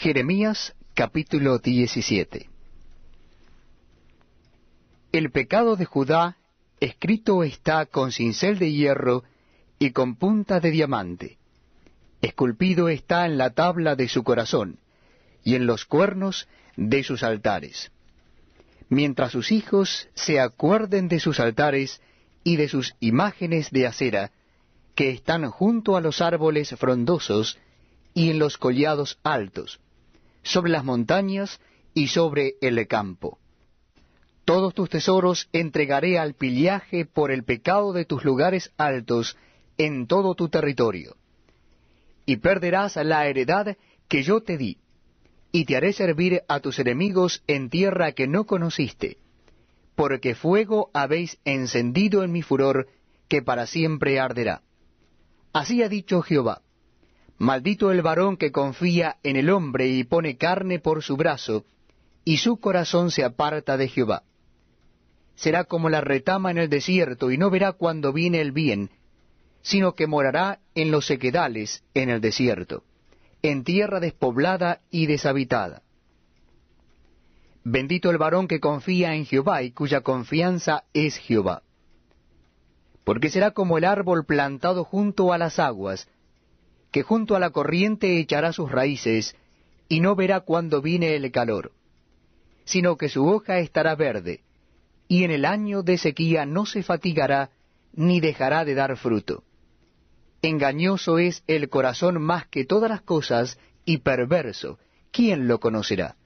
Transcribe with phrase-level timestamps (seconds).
[0.00, 2.48] Jeremías capítulo 17
[5.10, 6.36] El pecado de Judá
[6.78, 9.24] escrito está con cincel de hierro
[9.80, 11.38] y con punta de diamante.
[12.22, 14.78] Esculpido está en la tabla de su corazón
[15.42, 16.46] y en los cuernos
[16.76, 17.90] de sus altares.
[18.88, 22.00] Mientras sus hijos se acuerden de sus altares
[22.44, 24.30] y de sus imágenes de acera,
[24.94, 27.58] que están junto a los árboles frondosos
[28.14, 29.80] y en los collados altos,
[30.42, 31.60] sobre las montañas
[31.94, 33.38] y sobre el campo.
[34.44, 39.36] Todos tus tesoros entregaré al pillaje por el pecado de tus lugares altos
[39.76, 41.16] en todo tu territorio.
[42.24, 43.76] Y perderás la heredad
[44.08, 44.78] que yo te di,
[45.52, 49.18] y te haré servir a tus enemigos en tierra que no conociste,
[49.94, 52.88] porque fuego habéis encendido en mi furor,
[53.28, 54.62] que para siempre arderá.
[55.52, 56.62] Así ha dicho Jehová.
[57.38, 61.64] Maldito el varón que confía en el hombre y pone carne por su brazo,
[62.24, 64.24] y su corazón se aparta de Jehová.
[65.36, 68.90] Será como la retama en el desierto, y no verá cuando viene el bien,
[69.62, 72.82] sino que morará en los sequedales en el desierto,
[73.42, 75.82] en tierra despoblada y deshabitada.
[77.62, 81.62] Bendito el varón que confía en Jehová y cuya confianza es Jehová.
[83.04, 86.08] Porque será como el árbol plantado junto a las aguas,
[86.98, 89.36] que junto a la corriente echará sus raíces,
[89.88, 91.70] y no verá cuando viene el calor,
[92.64, 94.40] sino que su hoja estará verde,
[95.06, 97.50] y en el año de sequía no se fatigará,
[97.92, 99.44] ni dejará de dar fruto.
[100.42, 104.80] Engañoso es el corazón más que todas las cosas, y perverso,
[105.12, 106.16] ¿quién lo conocerá?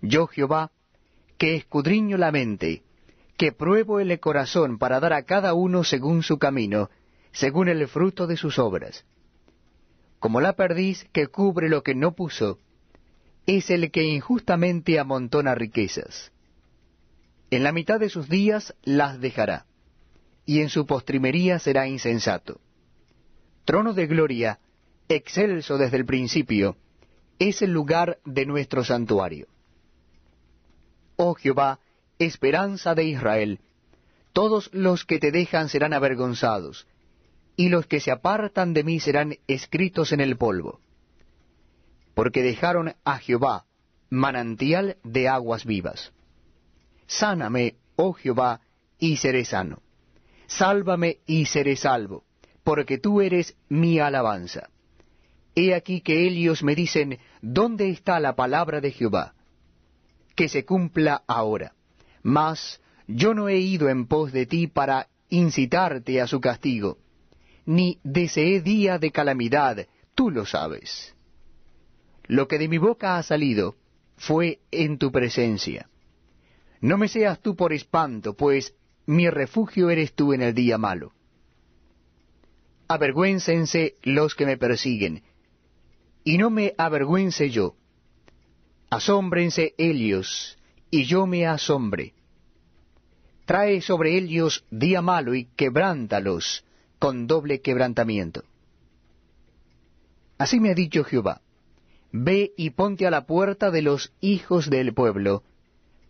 [0.00, 0.70] Yo Jehová,
[1.36, 2.84] que escudriño la mente,
[3.36, 6.88] que pruebo el corazón para dar a cada uno según su camino,
[7.34, 9.04] según el fruto de sus obras.
[10.20, 12.58] Como la perdiz que cubre lo que no puso,
[13.44, 16.32] es el que injustamente amontona riquezas.
[17.50, 19.66] En la mitad de sus días las dejará,
[20.46, 22.60] y en su postrimería será insensato.
[23.64, 24.60] Trono de gloria,
[25.08, 26.76] excelso desde el principio,
[27.38, 29.48] es el lugar de nuestro santuario.
[31.16, 31.80] Oh Jehová,
[32.18, 33.58] esperanza de Israel,
[34.32, 36.86] todos los que te dejan serán avergonzados,
[37.56, 40.80] y los que se apartan de mí serán escritos en el polvo.
[42.14, 43.66] Porque dejaron a Jehová
[44.10, 46.12] manantial de aguas vivas.
[47.06, 48.60] Sáname, oh Jehová,
[48.98, 49.82] y seré sano.
[50.46, 52.24] Sálvame y seré salvo,
[52.62, 54.68] porque tú eres mi alabanza.
[55.54, 59.34] He aquí que ellos me dicen, ¿dónde está la palabra de Jehová?
[60.34, 61.72] Que se cumpla ahora.
[62.22, 66.98] Mas yo no he ido en pos de ti para incitarte a su castigo
[67.66, 71.14] ni deseé día de calamidad, tú lo sabes.
[72.26, 73.76] Lo que de mi boca ha salido
[74.16, 75.88] fue en tu presencia.
[76.80, 78.74] No me seas tú por espanto, pues
[79.06, 81.12] mi refugio eres tú en el día malo.
[82.88, 85.22] Avergüéncense los que me persiguen,
[86.24, 87.76] y no me avergüence yo.
[88.90, 90.58] Asómbrense ellos,
[90.90, 92.14] y yo me asombre.
[93.46, 96.64] Trae sobre ellos día malo y quebrántalos,
[97.04, 98.44] con doble quebrantamiento.
[100.38, 101.42] Así me ha dicho Jehová,
[102.12, 105.42] ve y ponte a la puerta de los hijos del pueblo,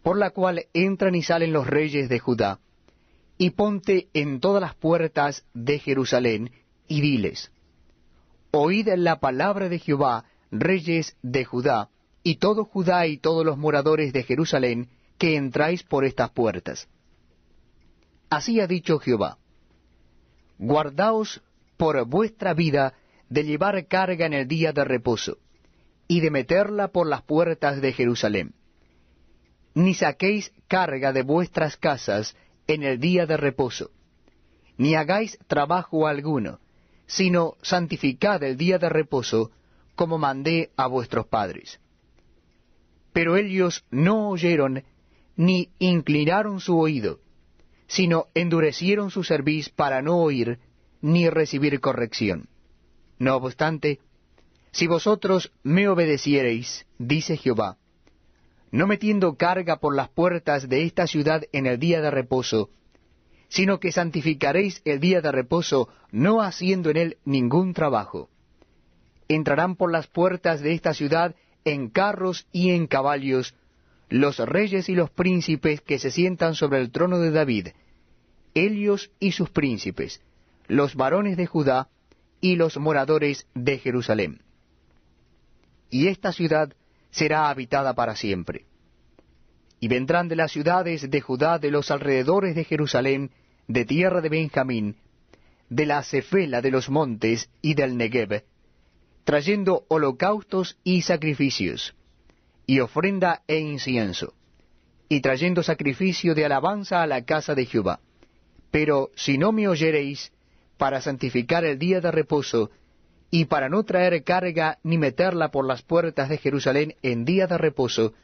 [0.05, 2.61] por la cual entran y salen los reyes de Judá,
[3.39, 6.53] y ponte en todas las puertas de Jerusalén,
[6.87, 7.51] y diles,
[8.53, 11.89] Oíd la palabra de Jehová, reyes de Judá,
[12.23, 16.87] y todo Judá y todos los moradores de Jerusalén, que entráis por estas puertas.
[18.31, 19.39] Así ha dicho Jehová,
[20.59, 21.43] guardaos
[21.77, 22.95] por vuestra vida
[23.29, 25.39] de llevar carga en el día de reposo,
[26.07, 28.55] y de meterla por las puertas de Jerusalén.
[29.75, 33.91] Ni saquéis carga de vuestras casas en el día de reposo,
[34.77, 36.61] ni hagáis trabajo alguno,
[37.07, 39.51] sino santificad el día de reposo,
[39.95, 41.81] como mandé a vuestros padres.
[43.13, 44.83] Pero ellos no oyeron,
[45.37, 47.21] ni inclinaron su oído,
[47.87, 50.59] sino endurecieron su cerviz para no oír
[51.01, 52.49] ni recibir corrección.
[53.19, 54.01] No obstante,
[54.73, 57.77] si vosotros me obedeciereis, dice Jehová,
[58.73, 62.71] no metiendo carga por las puertas de esta ciudad en el día de reposo,
[63.49, 68.31] sino que santificaréis el día de reposo, no haciendo en él ningún trabajo.
[69.29, 73.55] Entrarán por las puertas de esta ciudad en carros y en caballos,
[74.09, 77.69] los reyes y los príncipes que se sientan sobre el trono de David,
[78.55, 80.23] ellos y sus príncipes,
[80.69, 81.89] los varones de Judá
[82.41, 84.41] y los moradores de Jerusalén.
[85.91, 86.73] y esta ciudad
[87.11, 88.67] será habitada para siempre.
[89.79, 93.31] Y vendrán de las ciudades de Judá, de los alrededores de Jerusalén,
[93.69, 94.97] de tierra de Benjamín,
[95.69, 98.45] de la cefela de los montes y del Negev,
[99.25, 101.95] trayendo holocaustos y sacrificios,
[102.67, 104.35] y ofrenda e incienso,
[105.09, 108.01] y trayendo sacrificio de alabanza a la casa de Jehová.
[108.71, 110.33] Pero si no me oyereis,
[110.77, 112.71] para santificar el día de reposo,
[113.31, 117.59] y para no traer carga ni meterla por las puertas de Jerusalén en día de
[117.59, 118.15] reposo,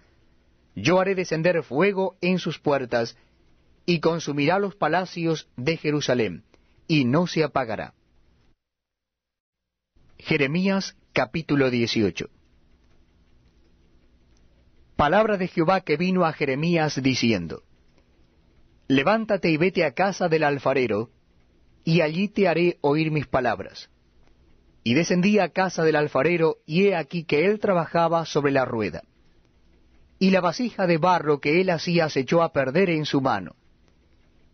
[0.74, 3.16] yo haré descender fuego en sus puertas,
[3.86, 6.44] y consumirá los palacios de Jerusalén,
[6.86, 7.94] y no se apagará.
[10.18, 12.28] Jeremías capítulo 18
[15.00, 17.62] Palabra de Jehová que vino a Jeremías diciendo,
[18.86, 21.08] Levántate y vete a casa del alfarero,
[21.84, 23.88] y allí te haré oír mis palabras.
[24.84, 29.02] Y descendí a casa del alfarero, y he aquí que él trabajaba sobre la rueda.
[30.18, 33.56] Y la vasija de barro que él hacía se echó a perder en su mano.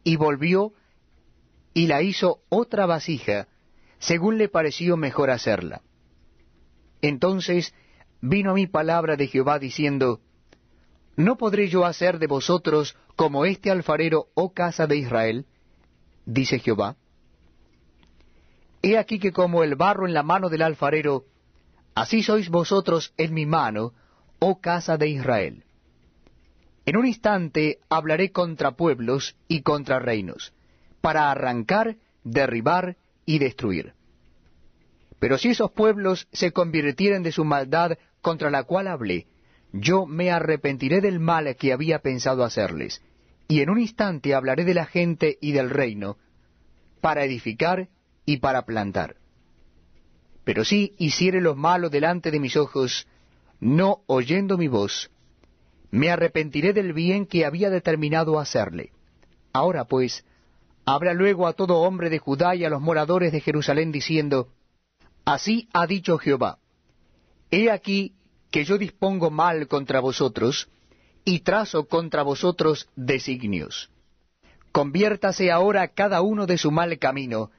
[0.05, 0.75] Y volvió,
[1.75, 3.49] y la hizo otra vasija,
[3.99, 5.83] según le pareció mejor hacerla.
[7.03, 7.75] Entonces
[8.21, 10.21] vino a mí palabra de Jehová diciendo,
[11.17, 15.47] ¿No podré yo hacer de vosotros como este alfarero, oh casa de Israel?
[16.27, 16.97] dice Jehová.
[18.83, 21.25] He aquí que como el barro en la mano del alfarero,
[21.95, 23.95] así sois vosotros en mi mano,
[24.39, 25.65] oh casa de Israel.
[26.85, 30.53] En un instante hablaré contra pueblos y contra reinos,
[31.01, 33.95] para arrancar, derribar y destruir.
[35.19, 39.27] Pero si esos pueblos se convirtieren de su maldad contra la cual hablé,
[39.81, 43.03] yo me arrepentiré del mal que había pensado hacerles,
[43.49, 46.17] y en un instante hablaré de la gente y del reino,
[47.01, 47.89] para edificar
[48.25, 49.17] y para plantar.
[50.45, 53.07] Pero si hiciere lo malo delante de mis ojos,
[53.61, 55.11] no oyendo mi voz,
[55.91, 58.93] me arrepentiré del bien que había determinado hacerle.
[59.53, 60.25] Ahora pues,
[60.85, 64.49] habla luego a todo hombre de Judá y a los moradores de Jerusalén diciendo,
[65.25, 66.59] Así ha dicho Jehová,
[67.51, 68.16] He aquí
[68.51, 70.69] que yo dispongo mal contra vosotros,
[71.25, 73.91] y trazo contra vosotros designios.
[74.73, 77.51] Conviértase ahora cada uno de su mal camino,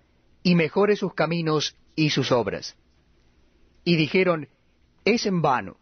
[0.43, 2.77] y mejore sus caminos y sus obras.
[3.83, 4.47] Y dijeron,
[5.03, 5.77] es en vano,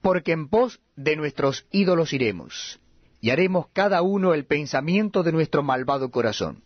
[0.00, 2.80] porque en pos de nuestros ídolos iremos,
[3.20, 6.62] y haremos cada uno el pensamiento de nuestro malvado corazón.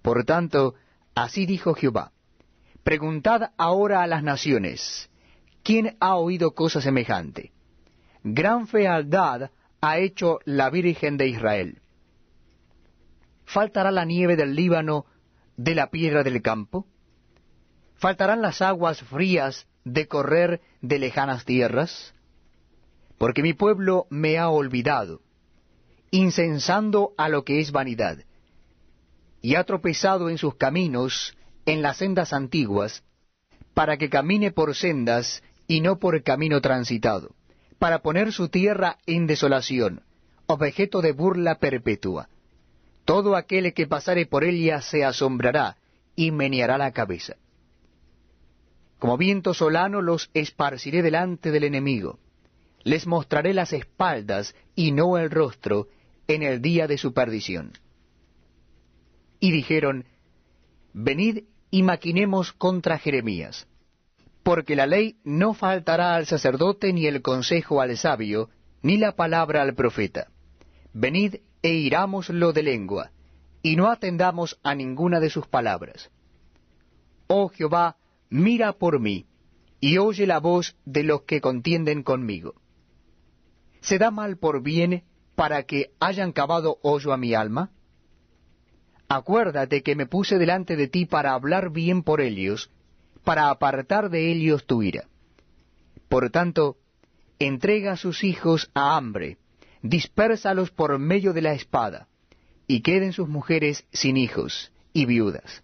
[0.00, 0.74] Por tanto,
[1.14, 2.12] así dijo Jehová,
[2.82, 5.10] preguntad ahora a las naciones,
[5.62, 7.52] ¿quién ha oído cosa semejante?
[8.22, 9.50] Gran fealdad
[9.80, 11.80] ha hecho la Virgen de Israel.
[13.44, 15.06] ¿Faltará la nieve del Líbano
[15.56, 16.86] de la piedra del campo?
[17.96, 22.14] ¿Faltarán las aguas frías de correr de lejanas tierras?
[23.18, 25.20] Porque mi pueblo me ha olvidado,
[26.10, 28.18] incensando a lo que es vanidad,
[29.40, 31.36] y ha tropezado en sus caminos,
[31.66, 33.04] en las sendas antiguas,
[33.74, 35.42] para que camine por sendas
[35.72, 37.34] y no por camino transitado,
[37.78, 40.02] para poner su tierra en desolación,
[40.44, 42.28] objeto de burla perpetua.
[43.06, 45.78] Todo aquel que pasare por ella se asombrará
[46.14, 47.36] y meneará la cabeza.
[48.98, 52.18] Como viento solano los esparciré delante del enemigo.
[52.84, 55.88] Les mostraré las espaldas y no el rostro
[56.28, 57.72] en el día de su perdición.
[59.40, 60.04] Y dijeron,
[60.92, 63.66] Venid y maquinemos contra Jeremías,
[64.42, 68.50] porque la ley no faltará al sacerdote ni el consejo al sabio,
[68.82, 70.28] ni la palabra al profeta.
[70.92, 73.10] Venid e irámoslo de lengua,
[73.62, 76.10] y no atendamos a ninguna de sus palabras.
[77.28, 77.96] Oh Jehová,
[78.28, 79.26] mira por mí,
[79.80, 82.54] y oye la voz de los que contienden conmigo.
[83.80, 87.70] ¿Se da mal por bien para que hayan cavado hoyo a mi alma?
[89.08, 92.70] Acuérdate que me puse delante de ti para hablar bien por ellos,
[93.24, 95.08] para apartar de ellos tu ira.
[96.08, 96.76] Por tanto,
[97.38, 99.38] entrega a sus hijos a hambre,
[99.82, 102.08] dispérsalos por medio de la espada,
[102.66, 105.62] y queden sus mujeres sin hijos y viudas,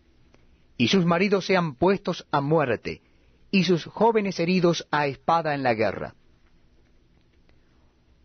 [0.76, 3.02] y sus maridos sean puestos a muerte,
[3.50, 6.14] y sus jóvenes heridos a espada en la guerra.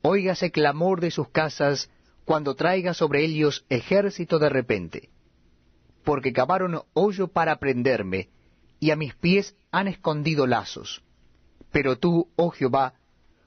[0.01, 1.89] Óigase clamor de sus casas
[2.25, 5.09] cuando traiga sobre ellos ejército de repente,
[6.03, 8.29] porque cavaron hoyo para prenderme,
[8.83, 11.01] y a mis pies han escondido lazos.
[11.71, 12.95] Pero tú, oh Jehová,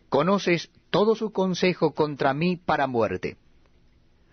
[0.09, 3.37] conoces todo su consejo contra mí para muerte.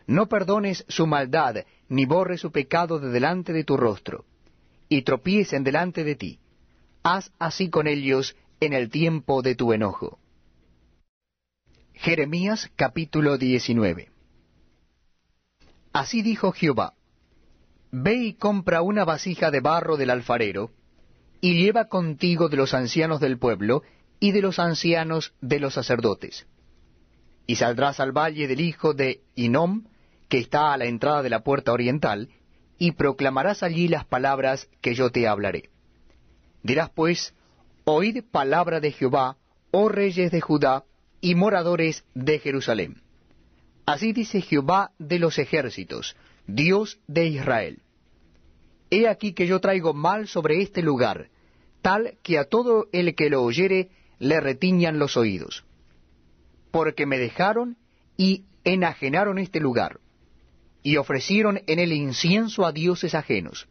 [0.08, 4.24] No perdones su maldad, ni borres su pecado de delante de tu rostro,
[4.88, 6.40] y tropiecen delante de ti.
[7.04, 10.20] Haz así con ellos en el tiempo de tu enojo.
[11.96, 14.10] Jeremías capítulo 19
[15.92, 16.94] Así dijo Jehová,
[17.92, 20.72] Ve y compra una vasija de barro del alfarero,
[21.44, 23.84] y lleva contigo de los ancianos del pueblo
[24.22, 26.48] y de los ancianos de los sacerdotes.
[27.46, 29.84] Y saldrás al valle del hijo de Inom,
[30.30, 32.30] que está a la entrada de la puerta oriental,
[32.78, 35.70] y proclamarás allí las palabras que yo te hablaré.
[36.62, 37.34] Dirás pues,
[37.84, 39.36] Oíd palabra de Jehová,
[39.72, 40.86] oh reyes de Judá
[41.20, 43.02] y moradores de Jerusalén.
[43.86, 46.16] Así dice Jehová de los ejércitos,
[46.48, 47.82] Dios de Israel.
[48.90, 51.33] He aquí que yo traigo mal sobre este lugar,
[51.84, 55.66] tal que a todo el que lo oyere le retiñan los oídos.
[56.72, 57.78] Porque me dejaron
[58.18, 60.00] y enajenaron este lugar,
[60.82, 63.68] y ofrecieron en el incienso a dioses ajenos,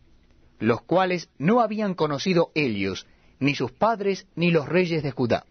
[0.59, 3.07] los cuales no habían conocido ellos,
[3.41, 5.47] ni sus padres, ni los reyes de Judá,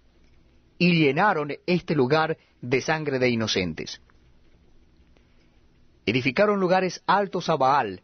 [0.78, 4.02] y llenaron este lugar de sangre de inocentes.
[6.06, 8.04] Edificaron lugares altos a Baal,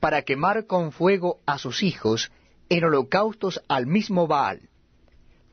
[0.00, 2.30] para quemar con fuego a sus hijos
[2.68, 4.68] en holocaustos al mismo Baal,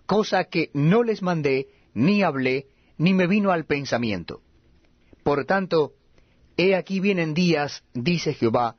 [0.05, 2.67] cosa que no les mandé, ni hablé,
[2.98, 4.41] ni me vino al pensamiento.
[5.24, 5.93] Por tanto,
[6.58, 8.77] he aquí vienen días, dice Jehová,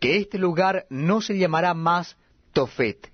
[0.00, 2.16] que este lugar no se llamará más
[2.52, 3.10] Tofet,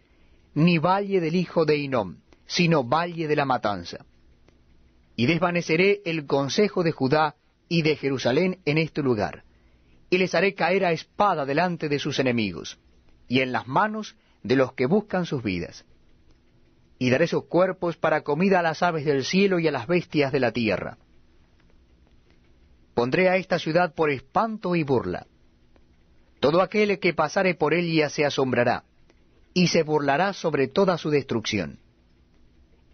[0.55, 4.05] ni valle del hijo de Inom, sino valle de la matanza.
[5.15, 7.37] Y desvaneceré el consejo de Judá
[7.69, 9.45] y de Jerusalén en este lugar,
[10.11, 12.79] y les haré caer a espada delante de sus enemigos,
[13.29, 15.85] y en las manos de los que buscan sus vidas.
[16.99, 20.33] Y daré sus cuerpos para comida a las aves del cielo y a las bestias
[20.33, 20.99] de la tierra.
[22.95, 25.27] Pondré a esta ciudad por espanto y burla.
[26.41, 28.85] Todo aquel que pasare por ella se asombrará,
[29.55, 31.79] y se burlará sobre toda su destrucción.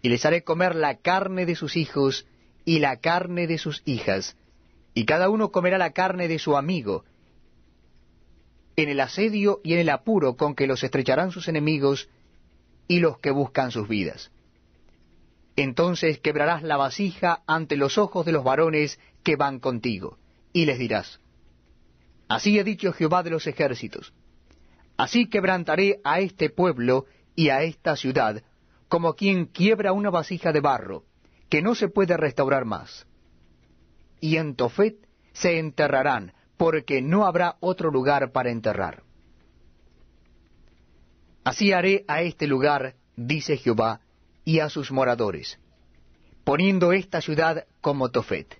[0.01, 2.27] Y les haré comer la carne de sus hijos
[2.65, 4.35] y la carne de sus hijas,
[4.93, 7.03] y cada uno comerá la carne de su amigo,
[8.75, 12.09] en el asedio y en el apuro con que los estrecharán sus enemigos
[12.87, 14.31] y los que buscan sus vidas.
[15.55, 20.17] Entonces quebrarás la vasija ante los ojos de los varones que van contigo,
[20.51, 21.19] y les dirás,
[22.27, 24.13] Así ha dicho Jehová de los ejércitos,
[24.97, 27.05] Así quebrantaré a este pueblo
[27.35, 28.43] y a esta ciudad,
[28.87, 31.03] como quien quiebra una vasija de barro,
[31.49, 33.05] que no se puede restaurar más.
[34.21, 34.95] Y en Tofet
[35.33, 39.03] se enterrarán, porque no habrá otro lugar para enterrar.
[41.43, 44.01] Así haré a este lugar, dice Jehová,
[44.43, 45.59] y a sus moradores,
[46.43, 48.59] poniendo esta ciudad como Tofet.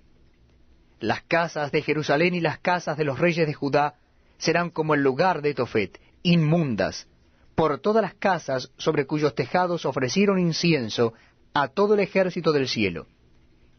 [0.99, 3.95] Las casas de Jerusalén y las casas de los reyes de Judá
[4.37, 7.07] serán como el lugar de Tofet, inmundas,
[7.55, 11.13] por todas las casas sobre cuyos tejados ofrecieron incienso
[11.53, 13.07] a todo el ejército del cielo,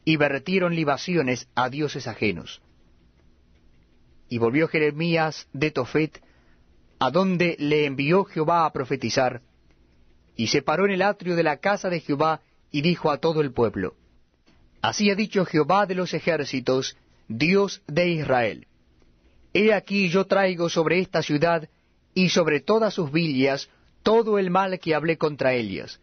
[0.05, 2.63] y vertieron libaciones a dioses ajenos.
[4.29, 6.23] Y volvió Jeremías de Tofet,
[6.99, 9.43] a donde le envió Jehová a profetizar,
[10.37, 12.41] y se paró en el atrio de la casa de Jehová,
[12.71, 13.95] y dijo a todo el pueblo,
[14.83, 16.97] Así ha dicho Jehová de los ejércitos,
[17.29, 18.67] Dios de Israel,
[19.53, 21.69] He aquí yo traigo sobre esta ciudad
[22.13, 23.71] y sobre todas sus villas
[24.03, 25.99] todo el mal que hablé contra ellas,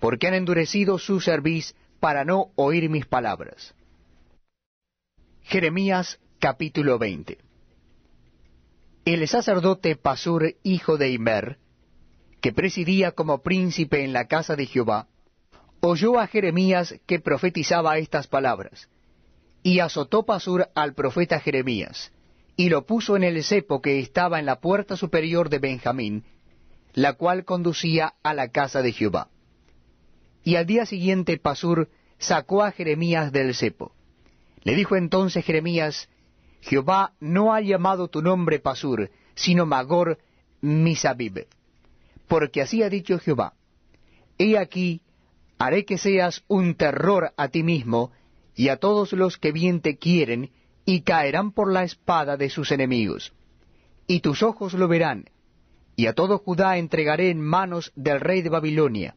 [0.00, 3.74] porque han endurecido su cerviz para no oír mis palabras.
[5.42, 7.49] Jeremías capítulo 20
[9.12, 11.58] El sacerdote Pasur, hijo de Imer,
[12.40, 15.08] que presidía como príncipe en la casa de Jehová,
[15.80, 18.88] oyó a Jeremías que profetizaba estas palabras,
[19.64, 22.12] y azotó Pasur al profeta Jeremías,
[22.54, 26.22] y lo puso en el cepo que estaba en la puerta superior de Benjamín,
[26.94, 29.28] la cual conducía a la casa de Jehová.
[30.44, 31.88] Y al día siguiente Pasur
[32.18, 33.92] sacó a Jeremías del cepo.
[34.62, 36.08] Le dijo entonces Jeremías,
[36.62, 40.18] Jehová no ha llamado tu nombre Pasur, sino Magor
[40.60, 41.46] Misabib.
[42.28, 43.54] Porque así ha dicho Jehová,
[44.38, 45.02] He aquí,
[45.58, 48.12] haré que seas un terror a ti mismo
[48.54, 50.50] y a todos los que bien te quieren,
[50.84, 53.32] y caerán por la espada de sus enemigos.
[54.06, 55.30] Y tus ojos lo verán,
[55.96, 59.14] y a todo Judá entregaré en manos del rey de Babilonia,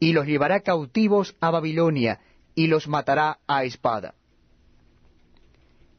[0.00, 2.20] y los llevará cautivos a Babilonia,
[2.54, 4.14] y los matará a espada.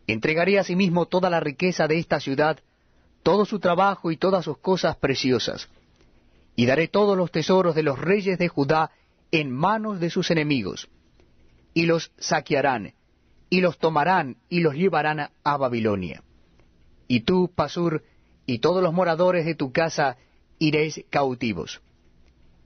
[0.07, 2.59] Entregaré asimismo toda la riqueza de esta ciudad,
[3.23, 5.69] todo su trabajo y todas sus cosas preciosas,
[6.55, 8.91] y daré todos los tesoros de los reyes de Judá
[9.31, 10.87] en manos de sus enemigos,
[11.73, 12.93] y los saquearán,
[13.49, 16.23] y los tomarán y los llevarán a Babilonia.
[17.09, 18.03] Y tú, Pasur,
[18.45, 20.17] y todos los moradores de tu casa
[20.57, 21.81] iréis cautivos.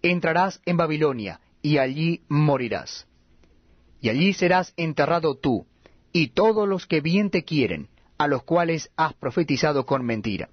[0.04, 3.08] Entrarás en Babilonia, y allí morirás.
[4.00, 5.66] Y allí serás enterrado tú,
[6.14, 10.50] y todos los que bien te quieren, a los cuales has profetizado con mentira.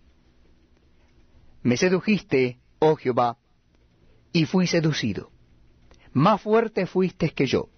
[1.63, 3.39] Me sedujiste, oh Jehová,
[4.33, 5.31] y fui seducido.
[6.13, 7.69] Más fuerte fuiste que yo,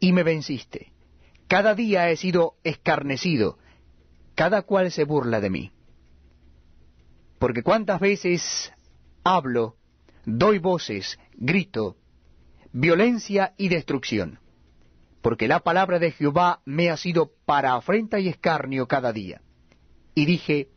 [0.00, 0.92] y me venciste.
[1.46, 3.58] Cada día he sido escarnecido,
[4.34, 5.72] cada cual se burla de mí.
[7.38, 8.72] Porque cuántas veces
[9.24, 9.76] hablo,
[10.24, 11.96] doy voces, grito,
[12.72, 14.38] violencia y destrucción.
[15.22, 19.40] Porque la palabra de Jehová me ha sido para afrenta y escarnio cada día.
[20.14, 20.68] Y dije,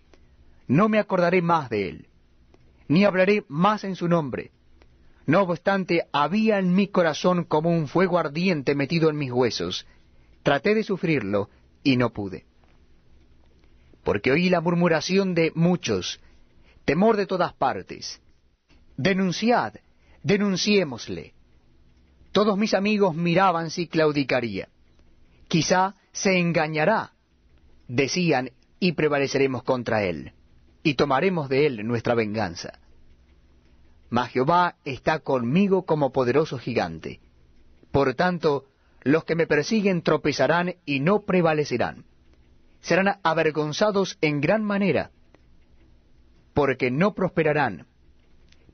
[0.68, 2.08] no me acordaré más de él,
[2.88, 4.52] ni hablaré más en su nombre.
[5.26, 9.86] No obstante, había en mi corazón como un fuego ardiente metido en mis huesos.
[10.44, 11.50] Traté de sufrirlo
[11.84, 12.46] y no pude.
[14.04, 16.20] Porque oí la murmuración de muchos,
[16.86, 18.20] temor de todas partes.
[18.98, 19.76] Denunciad,
[20.24, 21.34] denunciémosle.
[22.32, 24.70] Todos mis amigos miraban si claudicaría.
[25.48, 27.12] Quizá se engañará,
[27.88, 30.32] decían, y prevaleceremos contra él,
[30.82, 32.80] y tomaremos de él nuestra venganza.
[34.10, 37.20] Mas Jehová está conmigo como poderoso gigante.
[37.92, 38.66] Por tanto,
[39.04, 42.06] los que me persiguen tropezarán y no prevalecerán.
[42.82, 45.12] Serán avergonzados en gran manera,
[46.54, 47.88] porque no prosperarán.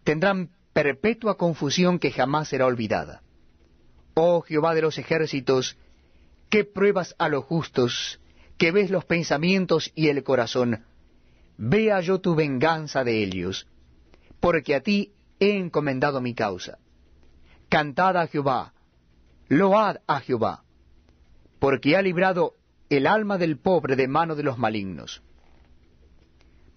[0.04, 3.22] Tendrán perpetua confusión que jamás será olvidada.
[4.20, 5.78] Oh Jehová de los ejércitos,
[6.50, 8.20] que pruebas a los justos,
[8.58, 10.86] que ves los pensamientos y el corazón,
[11.56, 13.68] vea yo tu venganza de ellos,
[14.40, 16.80] porque a ti he encomendado mi causa.
[17.70, 18.74] Cantad a Jehová,
[19.50, 20.64] load a Jehová,
[21.60, 22.56] porque ha librado
[22.90, 25.22] el alma del pobre de mano de los malignos.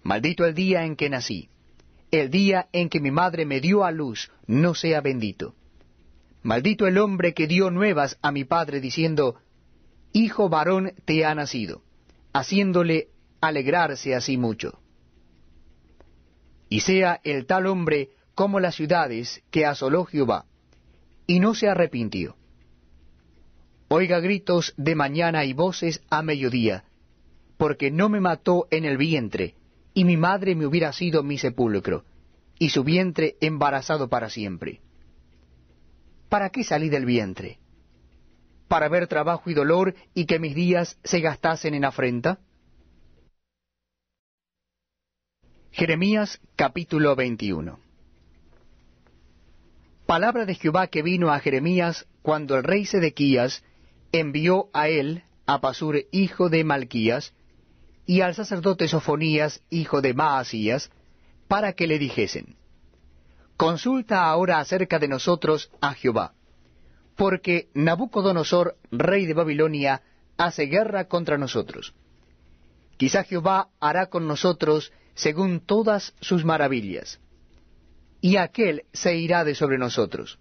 [0.03, 1.49] Maldito el día en que nací,
[2.11, 5.55] el día en que mi madre me dio a luz, no sea bendito.
[6.43, 9.35] Maldito el hombre que dio nuevas a mi padre diciendo,
[10.11, 11.83] Hijo varón te ha nacido,
[12.33, 14.79] haciéndole alegrarse así mucho.
[16.67, 20.45] Y sea el tal hombre como las ciudades que asoló Jehová,
[21.27, 22.35] y no se arrepintió.
[23.87, 26.85] Oiga gritos de mañana y voces a mediodía,
[27.57, 29.55] porque no me mató en el vientre,
[29.93, 32.05] y mi madre me hubiera sido mi sepulcro,
[32.57, 34.81] y su vientre embarazado para siempre.
[36.31, 37.59] ¿Para qué salí del vientre?
[38.69, 42.39] ¿Para ver trabajo y dolor y que mis días se gastasen en afrenta?
[45.71, 47.77] Jeremías capítulo 21
[50.05, 53.61] Palabra de Jehová que vino a Jeremías cuando el rey Sedequías
[54.13, 57.33] envió a él a Pasur hijo de Malquías
[58.05, 60.91] y al sacerdote Sofonías hijo de Maasías
[61.49, 62.55] para que le dijesen
[63.61, 66.33] Consulta ahora acerca de nosotros a Jehová,
[67.15, 70.01] porque Nabucodonosor, rey de Babilonia,
[70.35, 71.93] hace guerra contra nosotros.
[72.97, 77.19] Quizá Jehová hará con nosotros según todas sus maravillas,
[78.19, 80.39] y aquel se irá de sobre nosotros.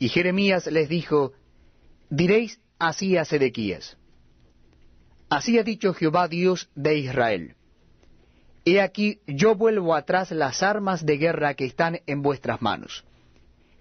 [0.00, 1.34] Y Jeremías les dijo,
[2.10, 3.96] diréis así a Sedequías.
[5.28, 7.54] Así ha dicho Jehová Dios de Israel
[8.64, 13.04] He aquí yo vuelvo atrás las armas de guerra que están en vuestras manos,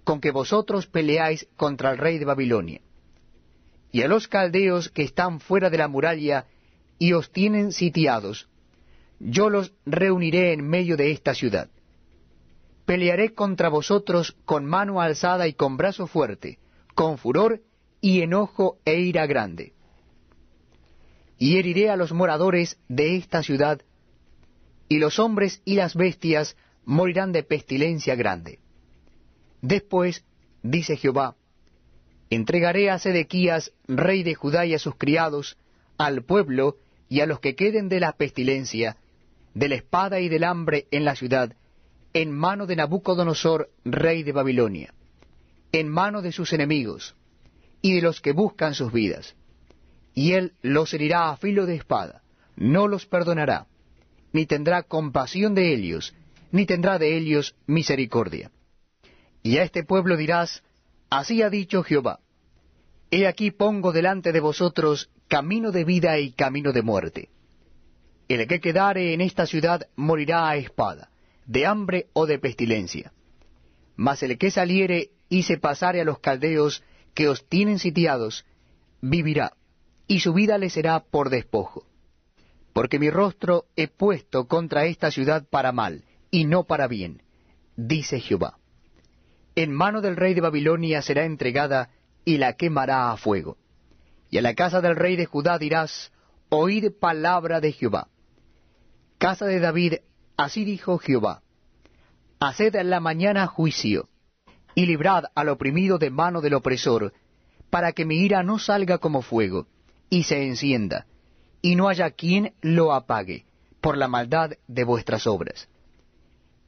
[0.03, 2.81] con que vosotros peleáis contra el rey de Babilonia.
[3.91, 6.47] Y a los caldeos que están fuera de la muralla
[6.99, 8.49] y os tienen sitiados,
[9.19, 11.69] yo los reuniré en medio de esta ciudad.
[12.85, 16.59] Pelearé contra vosotros con mano alzada y con brazo fuerte,
[16.93, 17.61] con furor
[18.01, 19.71] y enojo e ira grande.
[21.37, 23.81] Y heriré a los moradores de esta ciudad
[24.87, 28.59] y los hombres y las bestias morirán de pestilencia grande.
[29.61, 30.25] Después,
[30.61, 31.35] dice Jehová,
[32.29, 35.57] entregaré a Sedequías, rey de Judá, y a sus criados,
[35.97, 38.97] al pueblo y a los que queden de la pestilencia,
[39.53, 41.55] de la espada y del hambre en la ciudad,
[42.13, 44.93] en mano de Nabucodonosor, rey de Babilonia,
[45.71, 47.15] en mano de sus enemigos,
[47.81, 49.35] y de los que buscan sus vidas.
[50.13, 52.21] Y él los herirá a filo de espada,
[52.55, 53.67] no los perdonará
[54.33, 56.13] ni tendrá compasión de ellos,
[56.51, 58.51] ni tendrá de ellos misericordia.
[59.43, 60.63] Y a este pueblo dirás,
[61.09, 62.19] Así ha dicho Jehová,
[63.11, 67.29] He aquí pongo delante de vosotros camino de vida y camino de muerte.
[68.27, 71.09] El que quedare en esta ciudad morirá a espada,
[71.45, 73.13] de hambre o de pestilencia.
[73.95, 76.81] Mas el que saliere y se pasare a los caldeos
[77.13, 78.45] que os tienen sitiados,
[79.01, 79.53] vivirá,
[80.07, 81.85] y su vida le será por despojo
[82.73, 87.21] porque mi rostro he puesto contra esta ciudad para mal, y no para bien,
[87.75, 88.57] dice Jehová.
[89.55, 91.89] en mano del rey de Babilonia será entregada
[92.25, 93.57] y la quemará a fuego.
[94.31, 96.11] Y a la casa del rey de Judá dirás,
[96.49, 98.07] Oíd palabra de Jehová.
[99.19, 99.95] Casa de David,
[100.35, 101.43] así dijo Jehová.
[102.39, 104.09] Haced en la mañana juicio,
[104.73, 107.13] y librad al oprimido de mano del opresor,
[107.69, 109.67] para que mi ira no salga como fuego,
[110.09, 111.05] y se encienda,
[111.63, 113.45] y no haya quien lo apague,
[113.79, 115.69] por la maldad de vuestras obras.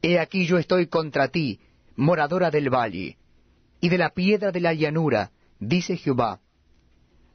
[0.02, 1.60] He aquí yo estoy contra ti,
[1.98, 3.18] moradora del valle,
[3.82, 6.40] y de la piedra de la llanura, dice Jehová.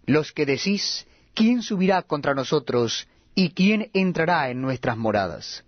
[0.07, 5.63] Los que decís, ¿quién subirá contra nosotros, y quién entrará en nuestras moradas?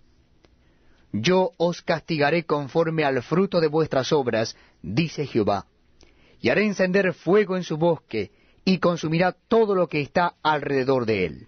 [1.11, 5.67] Yo os castigaré conforme al fruto de vuestras obras, dice Jehová,
[6.41, 8.31] y haré encender fuego en su bosque,
[8.65, 11.47] y consumirá todo lo que está alrededor de él.